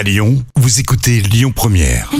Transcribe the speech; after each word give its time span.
À 0.00 0.02
Lyon, 0.02 0.42
vous 0.56 0.80
écoutez 0.80 1.20
Lyon 1.20 1.52
Première. 1.54 2.10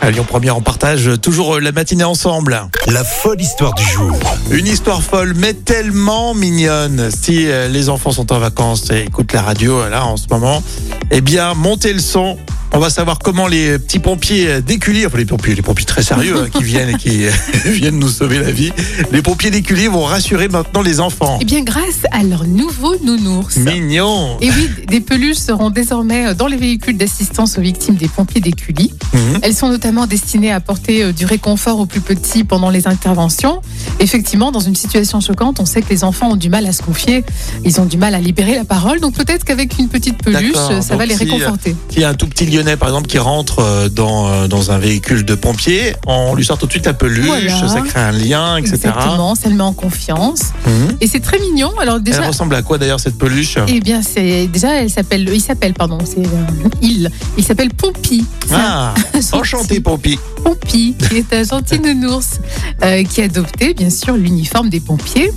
À 0.00 0.10
Lyon 0.10 0.24
Première, 0.26 0.56
on 0.56 0.62
partage 0.62 1.10
toujours 1.20 1.60
la 1.60 1.72
matinée 1.72 2.04
ensemble. 2.04 2.70
La 2.86 3.04
folle 3.04 3.38
histoire 3.38 3.74
du 3.74 3.84
jour. 3.84 4.18
Une 4.50 4.66
histoire 4.66 5.02
folle, 5.02 5.34
mais 5.36 5.52
tellement 5.52 6.32
mignonne. 6.32 7.10
Si 7.10 7.48
euh, 7.48 7.68
les 7.68 7.90
enfants 7.90 8.12
sont 8.12 8.32
en 8.32 8.38
vacances 8.38 8.90
et 8.90 9.02
écoutent 9.02 9.34
la 9.34 9.42
radio 9.42 9.80
euh, 9.80 9.90
là 9.90 10.06
en 10.06 10.16
ce 10.16 10.24
moment, 10.30 10.62
eh 11.10 11.20
bien, 11.20 11.52
montez 11.52 11.92
le 11.92 12.00
son. 12.00 12.38
On 12.72 12.78
va 12.78 12.88
savoir 12.88 13.18
comment 13.18 13.48
les 13.48 13.78
petits 13.78 13.98
pompiers 13.98 14.62
d'Écully, 14.62 15.04
enfin 15.04 15.18
les 15.18 15.24
pompiers, 15.24 15.54
les 15.56 15.62
pompiers 15.62 15.84
très 15.84 16.02
sérieux 16.02 16.36
hein, 16.44 16.48
qui 16.56 16.62
viennent 16.62 16.90
et 16.90 16.94
qui 16.94 17.24
viennent 17.64 17.98
nous 17.98 18.08
sauver 18.08 18.38
la 18.38 18.52
vie, 18.52 18.72
les 19.10 19.22
pompiers 19.22 19.50
d'Écully 19.50 19.88
vont 19.88 20.04
rassurer 20.04 20.48
maintenant 20.48 20.80
les 20.80 21.00
enfants. 21.00 21.38
Eh 21.40 21.44
bien, 21.44 21.62
grâce 21.62 22.06
à 22.12 22.22
leur 22.22 22.46
nouveau 22.46 22.96
nounours. 23.02 23.56
Mignon. 23.56 24.36
Et 24.40 24.50
oui, 24.50 24.70
des 24.86 25.00
peluches 25.00 25.38
seront 25.38 25.70
désormais 25.70 26.34
dans 26.34 26.46
les 26.46 26.56
véhicules 26.56 26.96
d'assistance 26.96 27.58
aux 27.58 27.60
victimes 27.60 27.96
des 27.96 28.08
pompiers 28.08 28.40
d'Écully. 28.40 28.92
Mhm. 29.12 29.40
Elles 29.42 29.54
sont 29.54 29.68
notamment 29.68 30.06
destinées 30.06 30.52
à 30.52 30.56
apporter 30.56 31.02
euh, 31.02 31.12
du 31.12 31.26
réconfort 31.26 31.80
aux 31.80 31.86
plus 31.86 32.00
petits 32.00 32.44
pendant 32.44 32.70
les 32.70 32.86
interventions. 32.86 33.62
Effectivement, 33.98 34.52
dans 34.52 34.60
une 34.60 34.76
situation 34.76 35.20
choquante, 35.20 35.58
on 35.58 35.66
sait 35.66 35.82
que 35.82 35.90
les 35.90 36.04
enfants 36.04 36.30
ont 36.30 36.36
du 36.36 36.48
mal 36.48 36.66
à 36.66 36.72
se 36.72 36.82
confier, 36.82 37.24
ils 37.64 37.80
ont 37.80 37.86
du 37.86 37.96
mal 37.96 38.14
à 38.14 38.20
libérer 38.20 38.54
la 38.54 38.64
parole. 38.64 39.00
Donc 39.00 39.14
peut-être 39.14 39.44
qu'avec 39.44 39.76
une 39.78 39.88
petite 39.88 40.22
peluche, 40.22 40.54
ça 40.80 40.96
va 40.96 41.04
les 41.04 41.16
réconforter. 41.16 41.74
S'il 41.90 42.02
y 42.02 42.04
a 42.04 42.10
un 42.10 42.14
tout 42.14 42.28
petit 42.28 42.46
Lyonnais, 42.60 42.76
par 42.76 42.88
exemple, 42.88 43.06
qui 43.08 43.18
rentre 43.18 43.60
euh, 43.60 43.88
dans, 43.88 44.28
euh, 44.28 44.48
dans 44.48 44.70
un 44.70 44.78
véhicule 44.78 45.24
de 45.24 45.34
pompiers, 45.34 45.94
on 46.06 46.34
lui 46.34 46.44
sort 46.44 46.58
tout 46.58 46.66
de 46.66 46.70
suite 46.72 46.86
la 46.86 46.92
peluche, 46.94 47.24
Voilà. 47.26 47.68
ça 47.68 47.80
crée 47.80 48.00
un 48.00 48.12
lien, 48.12 48.56
etc. 48.58 48.74
Exactement, 48.74 49.34
ça 49.34 49.48
le 49.48 49.54
met 49.54 49.62
en 49.62 49.72
confiance. 49.72 50.40
Mhm. 50.66 50.96
Et 51.00 51.06
c'est 51.06 51.20
très 51.20 51.38
mignon. 51.38 51.72
Alors 51.80 51.96
Elle 51.96 52.02
déjà, 52.02 52.26
ressemble 52.26 52.54
à 52.54 52.62
quoi 52.62 52.76
d'ailleurs 52.78 53.00
cette 53.00 53.16
peluche? 53.18 53.56
Eh 53.68 53.80
bien, 53.80 54.02
c'est 54.02 54.46
déjà, 54.46 54.74
elle 54.82 54.90
s'appelle, 54.90 55.28
il 55.32 55.40
s'appelle, 55.40 55.72
pardon, 55.74 55.98
c'est 56.04 56.18
euh, 56.26 56.68
il, 56.82 57.10
il 57.38 57.44
s'appelle 57.44 57.70
Pompi. 57.70 58.24
Ah, 58.52 58.94
enchanté, 59.32 59.80
Pompi. 59.80 60.18
Pompi, 60.44 60.94
qui 60.98 61.16
est 61.16 61.32
un 61.32 61.44
gentil 61.44 61.78
nounours 61.84 62.40
euh, 62.82 63.02
qui 63.04 63.22
a 63.22 63.24
adopté, 63.24 63.74
bien 63.74 63.90
sûr, 63.90 64.14
l'uniforme 64.14 64.68
des 64.68 64.80
pompiers. 64.80 65.30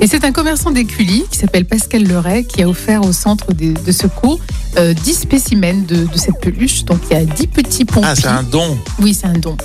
Et 0.00 0.06
c'est 0.06 0.24
un 0.24 0.32
commerçant 0.32 0.70
d'Écully 0.70 1.24
qui 1.30 1.38
s'appelle 1.38 1.66
Pascal 1.66 2.04
Leray 2.04 2.44
qui 2.44 2.62
a 2.62 2.68
offert 2.68 3.04
au 3.04 3.12
centre 3.12 3.52
de, 3.52 3.74
de 3.80 3.92
secours 3.92 4.40
euh, 4.78 4.92
10 4.92 5.14
spécimens 5.14 5.84
de, 5.86 5.96
de 6.06 6.16
cette 6.18 6.40
peluche. 6.40 6.63
Donc 6.86 7.00
il 7.10 7.16
y 7.16 7.20
a 7.20 7.24
10 7.24 7.46
petits 7.48 7.84
pompis. 7.84 8.06
Ah, 8.08 8.14
c'est 8.16 8.26
un 8.26 8.42
don. 8.42 8.76
Oui, 9.00 9.14
c'est 9.14 9.26
un 9.26 9.32
don. 9.34 9.56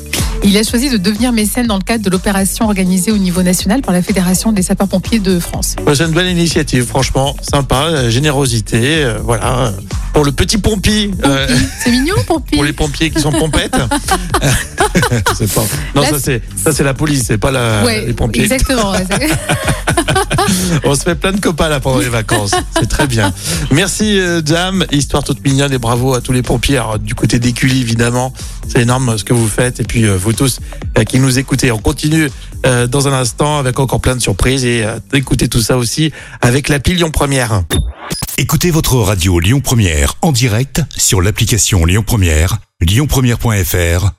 Il 0.43 0.57
a 0.57 0.63
choisi 0.63 0.89
de 0.89 0.97
devenir 0.97 1.33
mécène 1.33 1.67
dans 1.67 1.75
le 1.75 1.83
cadre 1.83 2.03
de 2.03 2.09
l'opération 2.09 2.65
organisée 2.65 3.11
au 3.11 3.17
niveau 3.17 3.43
national 3.43 3.81
par 3.81 3.93
la 3.93 4.01
Fédération 4.01 4.53
des 4.53 4.61
sapeurs-pompiers 4.61 5.19
de 5.19 5.37
France. 5.39 5.75
C'est 5.93 6.05
une 6.05 6.11
belle 6.13 6.27
initiative, 6.29 6.85
franchement, 6.85 7.35
sympa, 7.41 7.87
euh, 7.89 8.09
générosité, 8.09 9.03
euh, 9.03 9.19
voilà. 9.21 9.57
euh, 9.67 9.71
Pour 10.13 10.23
le 10.23 10.31
petit 10.31 10.57
Pompi, 10.57 11.11
euh, 11.25 11.47
C'est 11.83 11.91
mignon, 11.91 12.15
Pompi. 12.25 12.55
pour 12.55 12.63
les 12.63 12.71
pompiers 12.73 13.09
qui 13.11 13.19
sont 13.21 13.31
pompettes. 13.33 13.75
C'est 15.37 15.51
pas- 15.53 15.65
Non, 15.95 16.01
Là, 16.03 16.09
ça 16.09 16.19
c'est 16.19 16.41
ça 16.61 16.71
c'est 16.71 16.83
la 16.83 16.93
police, 16.93 17.23
c'est 17.27 17.37
pas 17.37 17.51
la, 17.51 17.83
Ouais, 17.83 18.05
les 18.05 18.13
pompiers. 18.13 18.43
exactement. 18.43 18.91
ouais, 18.91 19.05
On 20.83 20.95
se 20.95 21.01
fait 21.03 21.15
plein 21.15 21.31
de 21.31 21.39
copains 21.39 21.69
là 21.69 21.79
pendant 21.79 21.99
les 21.99 22.09
vacances. 22.09 22.51
C'est 22.79 22.87
très 22.89 23.07
bien. 23.07 23.33
Merci 23.71 24.19
euh, 24.19 24.41
Jam, 24.45 24.85
histoire 24.91 25.23
toute 25.23 25.43
mignonne 25.43 25.73
et 25.73 25.77
bravo 25.77 26.13
à 26.13 26.21
tous 26.21 26.31
les 26.31 26.41
pompiers. 26.41 26.77
Alors, 26.77 26.99
du 26.99 27.15
côté 27.15 27.39
d'Écully 27.39 27.81
évidemment, 27.81 28.33
c'est 28.67 28.81
énorme 28.81 29.17
ce 29.17 29.23
que 29.23 29.33
vous 29.33 29.47
faites 29.47 29.79
et 29.79 29.83
puis 29.83 30.05
euh, 30.05 30.17
vous 30.17 30.33
tous 30.33 30.59
euh, 30.97 31.03
qui 31.03 31.19
nous 31.19 31.37
écoutez. 31.39 31.71
On 31.71 31.77
continue 31.79 32.29
euh, 32.65 32.87
dans 32.87 33.07
un 33.07 33.13
instant 33.13 33.57
avec 33.59 33.79
encore 33.79 34.01
plein 34.01 34.15
de 34.15 34.21
surprises 34.21 34.65
et 34.65 34.83
euh, 34.83 34.99
d'écouter 35.11 35.47
tout 35.47 35.61
ça 35.61 35.77
aussi 35.77 36.11
avec 36.41 36.69
l'appli 36.69 36.95
Lyon 36.95 37.11
Première. 37.11 37.63
Écoutez 38.37 38.71
votre 38.71 38.95
radio 38.95 39.39
Lyon 39.39 39.59
Première 39.59 40.15
en 40.21 40.31
direct 40.31 40.81
sur 40.95 41.21
l'application 41.21 41.85
Lyon 41.85 42.03
Première, 42.05 42.57
lyonpremière.fr 42.81 44.18